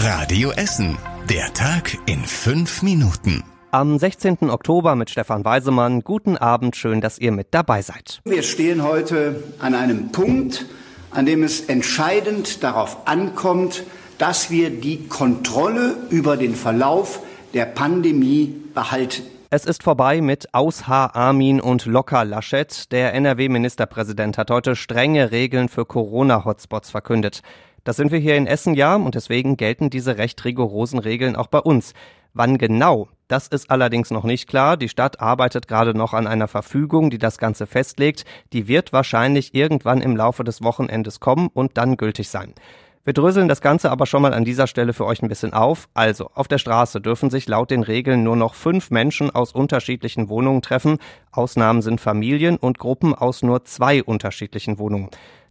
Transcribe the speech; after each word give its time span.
Radio 0.00 0.52
Essen. 0.52 0.96
Der 1.28 1.52
Tag 1.54 1.98
in 2.06 2.20
fünf 2.20 2.82
Minuten. 2.82 3.42
Am 3.72 3.98
16. 3.98 4.48
Oktober 4.48 4.94
mit 4.94 5.10
Stefan 5.10 5.44
Weisemann. 5.44 6.02
Guten 6.02 6.36
Abend, 6.36 6.76
schön, 6.76 7.00
dass 7.00 7.18
ihr 7.18 7.32
mit 7.32 7.48
dabei 7.50 7.82
seid. 7.82 8.20
Wir 8.24 8.44
stehen 8.44 8.84
heute 8.84 9.42
an 9.58 9.74
einem 9.74 10.12
Punkt, 10.12 10.66
an 11.10 11.26
dem 11.26 11.42
es 11.42 11.62
entscheidend 11.62 12.62
darauf 12.62 13.08
ankommt, 13.08 13.82
dass 14.18 14.52
wir 14.52 14.70
die 14.70 15.08
Kontrolle 15.08 15.96
über 16.10 16.36
den 16.36 16.54
Verlauf 16.54 17.20
der 17.52 17.64
Pandemie 17.64 18.54
behalten. 18.74 19.24
Es 19.50 19.64
ist 19.64 19.82
vorbei 19.82 20.20
mit 20.20 20.54
Aus-H. 20.54 21.06
Armin 21.14 21.60
und 21.60 21.86
Locker 21.86 22.24
Laschet. 22.24 22.92
Der 22.92 23.14
NRW-Ministerpräsident 23.14 24.38
hat 24.38 24.50
heute 24.50 24.76
strenge 24.76 25.32
Regeln 25.32 25.68
für 25.68 25.86
Corona-Hotspots 25.86 26.90
verkündet. 26.90 27.42
Das 27.84 27.96
sind 27.96 28.12
wir 28.12 28.18
hier 28.18 28.36
in 28.36 28.46
Essen 28.46 28.74
ja 28.74 28.96
und 28.96 29.14
deswegen 29.14 29.56
gelten 29.56 29.90
diese 29.90 30.18
recht 30.18 30.44
rigorosen 30.44 30.98
Regeln 30.98 31.36
auch 31.36 31.46
bei 31.46 31.60
uns. 31.60 31.94
Wann 32.34 32.58
genau? 32.58 33.08
Das 33.26 33.48
ist 33.48 33.70
allerdings 33.70 34.10
noch 34.10 34.24
nicht 34.24 34.48
klar. 34.48 34.76
Die 34.76 34.88
Stadt 34.88 35.20
arbeitet 35.20 35.68
gerade 35.68 35.92
noch 35.94 36.14
an 36.14 36.26
einer 36.26 36.48
Verfügung, 36.48 37.10
die 37.10 37.18
das 37.18 37.38
Ganze 37.38 37.66
festlegt. 37.66 38.24
Die 38.52 38.68
wird 38.68 38.92
wahrscheinlich 38.92 39.54
irgendwann 39.54 40.00
im 40.00 40.16
Laufe 40.16 40.44
des 40.44 40.62
Wochenendes 40.62 41.20
kommen 41.20 41.48
und 41.52 41.76
dann 41.76 41.96
gültig 41.96 42.28
sein. 42.28 42.54
Wir 43.04 43.14
dröseln 43.14 43.48
das 43.48 43.62
Ganze 43.62 43.90
aber 43.90 44.04
schon 44.04 44.20
mal 44.20 44.34
an 44.34 44.44
dieser 44.44 44.66
Stelle 44.66 44.92
für 44.92 45.06
euch 45.06 45.22
ein 45.22 45.28
bisschen 45.28 45.54
auf. 45.54 45.88
Also, 45.94 46.30
auf 46.34 46.46
der 46.46 46.58
Straße 46.58 47.00
dürfen 47.00 47.30
sich 47.30 47.48
laut 47.48 47.70
den 47.70 47.82
Regeln 47.82 48.22
nur 48.22 48.36
noch 48.36 48.54
fünf 48.54 48.90
Menschen 48.90 49.30
aus 49.30 49.52
unterschiedlichen 49.52 50.28
Wohnungen 50.28 50.60
treffen. 50.60 50.98
Ausnahmen 51.32 51.80
sind 51.80 52.02
Familien 52.02 52.58
und 52.58 52.78
Gruppen 52.78 53.14
aus 53.14 53.42
nur 53.42 53.64
zwei 53.64 54.02
unterschiedlichen 54.02 54.78
Wohnungen. 54.78 55.08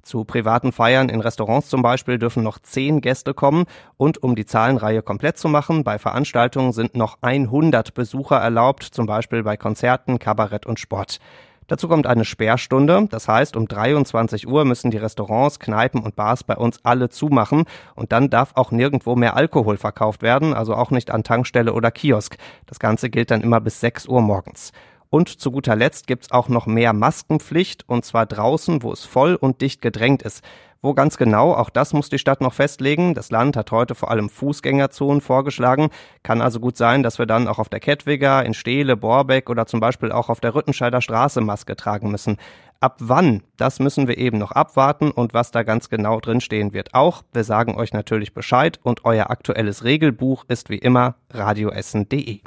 Zu 0.07 0.23
privaten 0.23 0.71
Feiern 0.71 1.09
in 1.09 1.19
Restaurants 1.19 1.67
zum 1.67 1.81
Beispiel 1.81 2.17
dürfen 2.17 2.41
noch 2.41 2.59
zehn 2.59 3.01
Gäste 3.01 3.33
kommen 3.33 3.65
und 3.97 4.23
um 4.23 4.37
die 4.37 4.45
Zahlenreihe 4.45 5.01
komplett 5.01 5.37
zu 5.37 5.49
machen, 5.49 5.83
bei 5.83 5.99
Veranstaltungen 5.99 6.71
sind 6.71 6.95
noch 6.95 7.17
100 7.19 7.93
Besucher 7.93 8.37
erlaubt, 8.37 8.83
zum 8.83 9.05
Beispiel 9.05 9.43
bei 9.43 9.57
Konzerten, 9.57 10.17
Kabarett 10.17 10.65
und 10.65 10.79
Sport. 10.79 11.19
Dazu 11.67 11.89
kommt 11.89 12.07
eine 12.07 12.23
Sperrstunde, 12.23 13.07
das 13.09 13.27
heißt, 13.27 13.57
um 13.57 13.67
23 13.67 14.47
Uhr 14.47 14.63
müssen 14.63 14.91
die 14.91 14.97
Restaurants, 14.97 15.59
Kneipen 15.59 16.01
und 16.01 16.15
Bars 16.15 16.45
bei 16.45 16.55
uns 16.55 16.79
alle 16.83 17.09
zumachen 17.09 17.65
und 17.93 18.13
dann 18.13 18.29
darf 18.29 18.53
auch 18.55 18.71
nirgendwo 18.71 19.17
mehr 19.17 19.35
Alkohol 19.35 19.75
verkauft 19.75 20.21
werden, 20.21 20.53
also 20.53 20.73
auch 20.73 20.89
nicht 20.89 21.11
an 21.11 21.25
Tankstelle 21.25 21.73
oder 21.73 21.91
Kiosk. 21.91 22.37
Das 22.65 22.79
Ganze 22.79 23.09
gilt 23.09 23.29
dann 23.29 23.41
immer 23.41 23.59
bis 23.59 23.81
6 23.81 24.07
Uhr 24.07 24.21
morgens. 24.21 24.71
Und 25.09 25.29
zu 25.29 25.51
guter 25.51 25.75
Letzt 25.75 26.07
gibt's 26.07 26.31
auch 26.31 26.49
noch 26.49 26.65
mehr 26.65 26.93
Maskenpflicht, 26.93 27.87
und 27.87 28.05
zwar 28.05 28.25
draußen, 28.25 28.83
wo 28.83 28.91
es 28.91 29.05
voll 29.05 29.35
und 29.35 29.61
dicht 29.61 29.81
gedrängt 29.81 30.21
ist. 30.21 30.43
Wo 30.81 30.93
ganz 30.93 31.17
genau, 31.17 31.53
auch 31.53 31.71
das 31.71 31.93
muss 31.93 32.09
die 32.09 32.19
Stadt 32.19 32.39
noch 32.39 32.53
festlegen. 32.53 33.15
Das 33.15 33.31
Land 33.31 33.57
hat 33.57 33.71
heute 33.71 33.95
vor 33.95 34.11
allem 34.11 34.29
Fußgängerzonen 34.29 35.21
vorgeschlagen. 35.21 35.89
Kann 36.21 36.39
also 36.39 36.59
gut 36.59 36.77
sein, 36.77 37.01
dass 37.01 37.17
wir 37.17 37.25
dann 37.25 37.47
auch 37.47 37.57
auf 37.57 37.69
der 37.69 37.79
Kettwiger, 37.79 38.45
in 38.45 38.53
Steele, 38.53 38.95
Borbeck 38.95 39.49
oder 39.49 39.65
zum 39.65 39.79
Beispiel 39.79 40.11
auch 40.11 40.29
auf 40.29 40.39
der 40.39 40.53
Rüttenscheider 40.53 41.01
Straße 41.01 41.41
Maske 41.41 41.75
tragen 41.75 42.11
müssen. 42.11 42.37
Ab 42.79 42.97
wann, 42.99 43.41
das 43.57 43.79
müssen 43.79 44.07
wir 44.07 44.19
eben 44.19 44.37
noch 44.37 44.51
abwarten 44.51 45.09
und 45.09 45.33
was 45.33 45.49
da 45.49 45.63
ganz 45.63 45.89
genau 45.89 46.19
drinstehen 46.19 46.73
wird 46.73 46.93
auch. 46.93 47.23
Wir 47.33 47.43
sagen 47.43 47.75
euch 47.75 47.91
natürlich 47.91 48.35
Bescheid 48.35 48.79
und 48.83 49.03
euer 49.03 49.31
aktuelles 49.31 49.83
Regelbuch 49.83 50.45
ist 50.47 50.69
wie 50.69 50.77
immer 50.77 51.15
radioessen.de. 51.31 52.41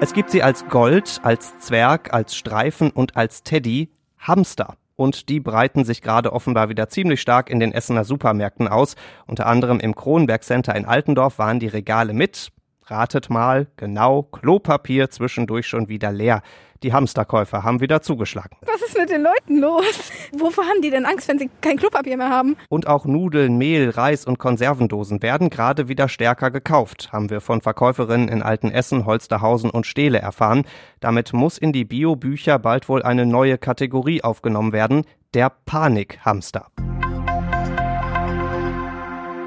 Es 0.00 0.12
gibt 0.12 0.30
sie 0.30 0.44
als 0.44 0.68
Gold, 0.68 1.18
als 1.24 1.58
Zwerg, 1.58 2.14
als 2.14 2.36
Streifen 2.36 2.90
und 2.90 3.16
als 3.16 3.42
Teddy, 3.42 3.90
Hamster. 4.18 4.76
Und 4.94 5.28
die 5.28 5.40
breiten 5.40 5.84
sich 5.84 6.02
gerade 6.02 6.32
offenbar 6.32 6.68
wieder 6.68 6.88
ziemlich 6.88 7.20
stark 7.20 7.50
in 7.50 7.58
den 7.58 7.72
Essener 7.72 8.04
Supermärkten 8.04 8.68
aus. 8.68 8.94
Unter 9.26 9.46
anderem 9.46 9.80
im 9.80 9.96
Kronberg 9.96 10.44
Center 10.44 10.76
in 10.76 10.84
Altendorf 10.84 11.38
waren 11.38 11.58
die 11.58 11.66
Regale 11.66 12.12
mit, 12.12 12.52
ratet 12.90 13.30
mal, 13.30 13.66
genau, 13.76 14.22
Klopapier 14.22 15.10
zwischendurch 15.10 15.66
schon 15.66 15.88
wieder 15.88 16.12
leer. 16.12 16.42
Die 16.84 16.92
Hamsterkäufer 16.92 17.64
haben 17.64 17.80
wieder 17.80 18.02
zugeschlagen. 18.02 18.56
Was 18.64 18.80
ist 18.82 18.96
mit 18.96 19.10
den 19.10 19.22
Leuten 19.22 19.58
los? 19.58 20.12
Wovor 20.32 20.64
haben 20.64 20.80
die 20.80 20.90
denn 20.90 21.06
Angst, 21.06 21.26
wenn 21.26 21.38
sie 21.38 21.50
kein 21.60 21.76
Klopapier 21.76 22.16
mehr 22.16 22.30
haben? 22.30 22.56
Und 22.68 22.86
auch 22.86 23.04
Nudeln, 23.04 23.58
Mehl, 23.58 23.90
Reis 23.90 24.24
und 24.24 24.38
Konservendosen 24.38 25.20
werden 25.20 25.50
gerade 25.50 25.88
wieder 25.88 26.08
stärker 26.08 26.52
gekauft, 26.52 27.12
haben 27.12 27.30
wir 27.30 27.40
von 27.40 27.62
Verkäuferinnen 27.62 28.28
in 28.28 28.42
Altenessen, 28.42 29.06
Holsterhausen 29.06 29.70
und 29.70 29.86
Steele 29.86 30.18
erfahren. 30.18 30.64
Damit 31.00 31.32
muss 31.32 31.58
in 31.58 31.72
die 31.72 31.84
Biobücher 31.84 32.60
bald 32.60 32.88
wohl 32.88 33.02
eine 33.02 33.26
neue 33.26 33.58
Kategorie 33.58 34.22
aufgenommen 34.22 34.72
werden, 34.72 35.04
der 35.34 35.50
Panikhamster. 35.50 36.68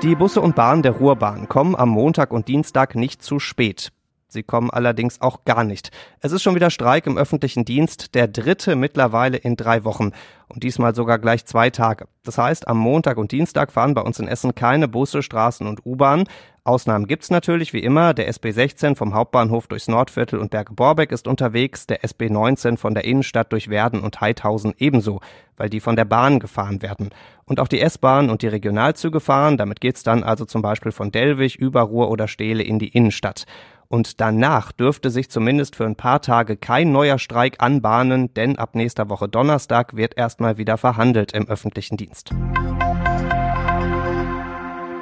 Die 0.01 0.15
Busse 0.15 0.41
und 0.41 0.55
Bahnen 0.55 0.81
der 0.81 0.93
Ruhrbahn 0.93 1.47
kommen 1.47 1.75
am 1.75 1.89
Montag 1.89 2.33
und 2.33 2.47
Dienstag 2.47 2.95
nicht 2.95 3.21
zu 3.21 3.37
spät. 3.37 3.91
Sie 4.31 4.43
kommen 4.43 4.69
allerdings 4.69 5.19
auch 5.19 5.43
gar 5.43 5.65
nicht. 5.65 5.91
Es 6.21 6.31
ist 6.31 6.41
schon 6.41 6.55
wieder 6.55 6.69
Streik 6.69 7.05
im 7.05 7.17
öffentlichen 7.17 7.65
Dienst, 7.65 8.15
der 8.15 8.29
dritte 8.29 8.77
mittlerweile 8.77 9.35
in 9.35 9.57
drei 9.57 9.83
Wochen. 9.83 10.11
Und 10.47 10.63
diesmal 10.63 10.95
sogar 10.95 11.19
gleich 11.19 11.45
zwei 11.45 11.69
Tage. 11.69 12.07
Das 12.23 12.37
heißt, 12.37 12.67
am 12.69 12.77
Montag 12.77 13.17
und 13.17 13.33
Dienstag 13.33 13.73
fahren 13.73 13.93
bei 13.93 14.01
uns 14.01 14.19
in 14.19 14.29
Essen 14.29 14.55
keine 14.55 14.87
Busse, 14.87 15.21
Straßen 15.21 15.67
und 15.67 15.85
U-Bahn. 15.85 16.25
Ausnahmen 16.63 17.07
gibt's 17.07 17.31
natürlich, 17.31 17.73
wie 17.73 17.79
immer. 17.79 18.13
Der 18.13 18.27
SB 18.27 18.51
16 18.51 18.95
vom 18.95 19.13
Hauptbahnhof 19.13 19.67
durchs 19.67 19.87
Nordviertel 19.87 20.39
und 20.39 20.51
Berge-Borbeck 20.51 21.11
ist 21.11 21.27
unterwegs, 21.27 21.87
der 21.87 22.03
SB 22.03 22.29
19 22.29 22.77
von 22.77 22.93
der 22.93 23.03
Innenstadt 23.03 23.51
durch 23.51 23.69
Werden 23.69 23.99
und 23.99 24.21
Heidhausen 24.21 24.73
ebenso, 24.77 25.21
weil 25.57 25.69
die 25.69 25.79
von 25.79 25.95
der 25.95 26.05
Bahn 26.05 26.39
gefahren 26.39 26.81
werden. 26.81 27.09
Und 27.45 27.59
auch 27.59 27.67
die 27.67 27.81
S-Bahn 27.81 28.29
und 28.29 28.43
die 28.43 28.47
Regionalzüge 28.47 29.19
fahren, 29.19 29.57
damit 29.57 29.81
geht's 29.81 30.03
dann 30.03 30.23
also 30.23 30.45
zum 30.45 30.61
Beispiel 30.61 30.91
von 30.91 31.11
Dellwig 31.11 31.55
über 31.55 31.81
Ruhr 31.81 32.11
oder 32.11 32.27
Steele 32.27 32.63
in 32.63 32.77
die 32.77 32.89
Innenstadt. 32.89 33.45
Und 33.91 34.21
danach 34.21 34.71
dürfte 34.71 35.09
sich 35.09 35.29
zumindest 35.29 35.75
für 35.75 35.85
ein 35.85 35.97
paar 35.97 36.21
Tage 36.21 36.55
kein 36.55 36.93
neuer 36.93 37.19
Streik 37.19 37.57
anbahnen, 37.61 38.33
denn 38.33 38.57
ab 38.57 38.73
nächster 38.73 39.09
Woche 39.09 39.27
Donnerstag 39.27 39.97
wird 39.97 40.17
erstmal 40.17 40.57
wieder 40.57 40.77
verhandelt 40.77 41.33
im 41.33 41.49
öffentlichen 41.49 41.97
Dienst. 41.97 42.31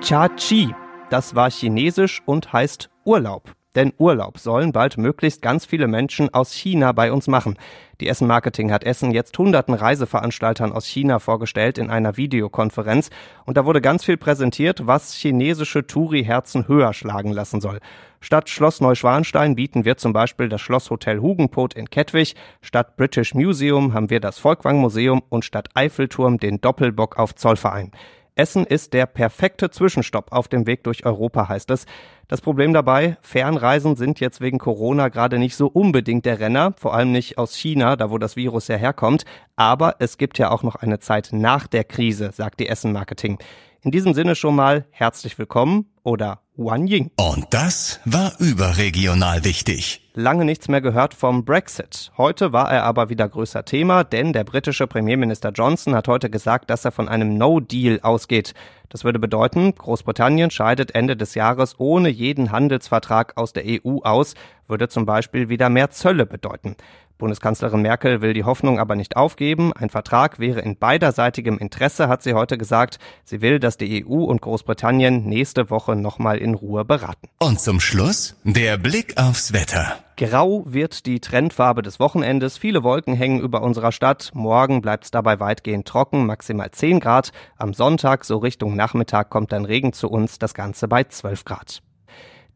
Cha-Chi, 0.02 0.74
das 1.12 1.36
war 1.36 1.52
chinesisch 1.52 2.24
und 2.26 2.52
heißt 2.52 2.90
Urlaub. 3.06 3.59
Denn 3.80 3.94
Urlaub 3.98 4.40
sollen 4.40 4.74
bald 4.74 4.98
möglichst 4.98 5.42
ganz 5.42 5.66
viele 5.66 5.88
Menschen 5.88 6.34
aus 6.34 6.52
China 6.52 6.92
bei 6.92 7.14
uns 7.14 7.28
machen. 7.28 7.56
Die 8.02 8.10
Essen 8.10 8.28
Marketing 8.28 8.74
hat 8.74 8.84
Essen 8.84 9.12
jetzt 9.12 9.38
hunderten 9.38 9.74
Reiseveranstaltern 9.74 10.74
aus 10.74 10.86
China 10.86 11.20
vorgestellt 11.20 11.78
in 11.78 11.90
einer 11.90 12.18
Videokonferenz 12.18 13.10
und 13.46 13.56
da 13.56 13.64
wurde 13.64 13.80
ganz 13.80 14.04
viel 14.04 14.18
präsentiert, 14.18 14.86
was 14.86 15.14
chinesische 15.14 15.88
Touri-Herzen 15.88 16.68
höher 16.68 16.92
schlagen 16.92 17.32
lassen 17.32 17.62
soll. 17.62 17.80
Statt 18.20 18.50
Schloss 18.50 18.82
Neuschwanstein 18.82 19.56
bieten 19.56 19.86
wir 19.86 19.96
zum 19.96 20.12
Beispiel 20.12 20.50
das 20.50 20.60
Schlosshotel 20.60 21.22
Hugenpot 21.22 21.74
in 21.74 21.90
Kettwig, 21.90 22.36
statt 22.60 22.98
British 22.98 23.34
Museum 23.34 23.94
haben 23.94 24.10
wir 24.10 24.20
das 24.20 24.40
Volkwang 24.40 24.80
Museum 24.82 25.24
und 25.30 25.46
statt 25.46 25.70
Eiffelturm 25.74 26.38
den 26.38 26.60
Doppelbock 26.60 27.18
auf 27.18 27.34
Zollverein. 27.34 27.92
Essen 28.40 28.66
ist 28.66 28.94
der 28.94 29.06
perfekte 29.06 29.70
Zwischenstopp 29.70 30.32
auf 30.32 30.48
dem 30.48 30.66
Weg 30.66 30.86
durch 30.86 31.06
Europa, 31.06 31.50
heißt 31.50 31.70
es. 31.72 31.86
Das 32.30 32.40
Problem 32.40 32.72
dabei, 32.72 33.18
Fernreisen 33.22 33.98
sind 33.98 34.22
jetzt 34.22 34.40
wegen 34.40 34.60
Corona 34.60 35.10
gerade 35.10 35.38
nicht 35.38 35.58
so 35.58 35.68
unbedingt 35.68 36.26
der 36.26 36.40
Renner, 36.40 36.74
vor 36.78 36.94
allem 36.94 37.12
nicht 37.12 37.38
aus 37.38 37.54
China, 37.54 37.98
da 37.98 38.12
wo 38.12 38.18
das 38.18 38.38
Virus 38.38 38.70
ja 38.70 38.78
herkommt. 38.78 39.26
Aber 39.58 39.98
es 40.00 40.18
gibt 40.18 40.38
ja 40.38 40.52
auch 40.52 40.64
noch 40.64 40.76
eine 40.76 41.00
Zeit 41.00 41.32
nach 41.34 41.68
der 41.68 41.84
Krise, 41.84 42.32
sagt 42.34 42.62
die 42.62 42.70
Essen 42.70 42.94
Marketing. 42.94 43.40
In 43.82 43.92
diesem 43.92 44.14
Sinne 44.14 44.36
schon 44.36 44.56
mal 44.56 44.86
herzlich 44.92 45.38
willkommen 45.38 45.92
oder 46.04 46.40
Wan 46.56 46.88
Ying. 46.88 47.12
Und 47.18 47.46
das 47.50 48.00
war 48.06 48.40
überregional 48.40 49.44
wichtig. 49.44 50.09
Lange 50.20 50.44
nichts 50.44 50.68
mehr 50.68 50.82
gehört 50.82 51.14
vom 51.14 51.46
Brexit. 51.46 52.12
Heute 52.18 52.52
war 52.52 52.70
er 52.70 52.84
aber 52.84 53.08
wieder 53.08 53.30
größer 53.30 53.64
Thema, 53.64 54.04
denn 54.04 54.34
der 54.34 54.44
britische 54.44 54.86
Premierminister 54.86 55.52
Johnson 55.52 55.96
hat 55.96 56.10
heute 56.10 56.30
gesagt, 56.30 56.70
dass 56.70 56.84
er 56.84 56.92
von 56.92 57.08
einem 57.08 57.38
No-Deal 57.38 58.02
ausgeht. 58.02 58.54
Das 58.90 59.06
würde 59.06 59.18
bedeuten, 59.18 59.74
Großbritannien 59.74 60.52
scheidet 60.52 60.94
Ende 60.94 61.16
des 61.16 61.36
Jahres 61.36 61.80
ohne 61.80 62.10
jeden 62.10 62.52
Handelsvertrag 62.52 63.38
aus 63.38 63.54
der 63.54 63.64
EU 63.66 64.00
aus, 64.04 64.34
würde 64.68 64.90
zum 64.90 65.06
Beispiel 65.06 65.48
wieder 65.48 65.70
mehr 65.70 65.90
Zölle 65.90 66.26
bedeuten. 66.26 66.76
Bundeskanzlerin 67.20 67.84
Merkel 67.84 68.22
will 68.22 68.34
die 68.34 68.46
Hoffnung 68.46 68.80
aber 68.80 68.96
nicht 68.96 69.16
aufgeben. 69.16 69.72
Ein 69.74 69.90
Vertrag 69.90 70.40
wäre 70.40 70.62
in 70.62 70.78
beiderseitigem 70.78 71.60
Interesse, 71.60 72.08
hat 72.08 72.24
sie 72.24 72.34
heute 72.34 72.58
gesagt. 72.58 72.98
Sie 73.24 73.42
will, 73.42 73.60
dass 73.60 73.78
die 73.78 74.04
EU 74.04 74.24
und 74.24 74.42
Großbritannien 74.42 75.26
nächste 75.26 75.70
Woche 75.70 75.96
nochmal 75.96 76.40
in 76.40 76.56
Ruhe 76.56 76.86
beraten. 76.86 77.28
Und 77.38 77.60
zum 77.60 77.80
Schluss 77.80 78.36
der 78.44 78.78
Blick 78.78 79.18
aufs 79.18 79.54
Wetter. 79.54 80.00
Grau 80.16 80.64
wird 80.66 81.06
die 81.06 81.20
Trendfarbe 81.20 81.82
des 81.82 82.00
Wochenendes. 82.00 82.58
Viele 82.58 82.84
Wolken 82.84 83.14
hängen 83.14 83.40
über 83.40 83.62
unserer 83.62 83.92
Stadt. 83.92 84.32
Morgen 84.34 84.82
bleibt 84.82 85.06
es 85.06 85.12
dabei 85.12 85.40
weitgehend 85.40 85.88
trocken, 85.88 86.26
maximal 86.26 86.72
10 86.72 87.00
Grad. 87.00 87.32
Am 87.58 87.74
Sonntag, 87.74 88.26
so 88.26 88.38
Richtung 88.38 88.76
Nachmittag, 88.76 89.30
kommt 89.30 89.52
dann 89.52 89.66
Regen 89.66 89.94
zu 89.94 90.10
uns, 90.10 90.40
das 90.40 90.54
Ganze 90.54 90.88
bei 90.88 91.04
12 91.04 91.46
Grad. 91.46 91.82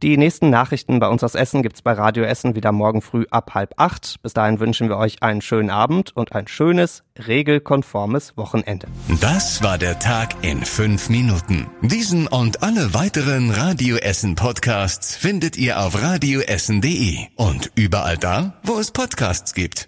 Die 0.04 0.18
nächsten 0.18 0.50
Nachrichten 0.50 1.00
bei 1.00 1.08
uns 1.08 1.24
aus 1.24 1.34
Essen 1.34 1.64
gibt's 1.64 1.82
bei 1.82 1.94
Radio 1.94 2.26
Essen 2.26 2.58
wieder 2.58 2.74
morgen 2.74 3.02
früh 3.02 3.26
ab 3.32 3.54
halb 3.54 3.76
acht. 3.78 4.22
Bis 4.22 4.34
dahin 4.34 4.60
wünschen 4.60 4.90
wir 4.90 4.98
euch 4.98 5.24
einen 5.24 5.40
schönen 5.40 5.70
Abend 5.70 6.14
und 6.14 6.36
ein 6.36 6.46
schönes, 6.50 7.04
regelkonformes 7.26 8.36
Wochenende. 8.36 8.88
Das 9.22 9.64
war 9.64 9.78
der 9.78 10.00
Tag 10.00 10.36
in 10.42 10.66
fünf 10.66 11.08
Minuten. 11.08 11.68
Diesen 11.82 12.28
und 12.28 12.64
alle 12.64 12.94
weiteren 12.94 13.50
Radio 13.50 13.96
Essen 13.96 14.36
Podcasts 14.36 15.16
findet 15.16 15.56
ihr 15.56 15.80
auf 15.80 16.02
radioessen.de 16.02 17.20
und 17.38 17.72
überall 17.76 18.18
da, 18.18 18.60
wo 18.64 18.80
es 18.80 18.92
Podcasts 18.92 19.54
gibt. 19.54 19.88